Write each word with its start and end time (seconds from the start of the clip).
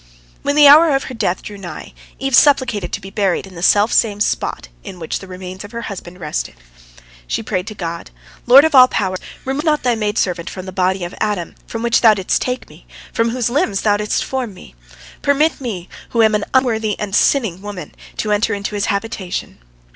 When 0.41 0.55
the 0.55 0.67
hour 0.67 0.95
of 0.95 1.03
her 1.03 1.13
death 1.13 1.43
drew 1.43 1.59
nigh, 1.59 1.93
Eve 2.17 2.33
supplicated 2.35 2.91
to 2.91 3.01
be 3.01 3.11
buried 3.11 3.45
in 3.45 3.53
the 3.53 3.61
selfsame 3.61 4.19
spot 4.21 4.67
in 4.83 4.97
which 4.97 5.19
the 5.19 5.27
remains 5.27 5.63
of 5.63 5.73
her 5.73 5.83
husband 5.83 6.19
rested. 6.19 6.55
She 7.27 7.43
prayed 7.43 7.67
to 7.67 7.75
God: 7.75 8.09
"Lord 8.47 8.65
of 8.65 8.73
all 8.73 8.87
powers! 8.87 9.19
Remove 9.45 9.63
not 9.63 9.83
Thy 9.83 9.93
maid 9.93 10.17
servant 10.17 10.49
from 10.49 10.65
the 10.65 10.71
body 10.71 11.03
of 11.03 11.13
Adam, 11.19 11.53
from 11.67 11.83
which 11.83 12.01
Thou 12.01 12.15
didst 12.15 12.41
take 12.41 12.67
me, 12.67 12.87
from 13.13 13.29
whose 13.29 13.51
limbs 13.51 13.81
Thou 13.81 13.97
didst 13.97 14.23
form 14.25 14.55
me. 14.55 14.73
Permit 15.21 15.61
me, 15.61 15.87
who 16.09 16.23
am 16.23 16.33
an 16.33 16.45
unworthy 16.51 16.97
and 16.99 17.13
sinning 17.15 17.61
woman, 17.61 17.93
to 18.17 18.31
enter 18.31 18.55
into 18.55 18.73
his 18.73 18.85
habitation. 18.87 19.59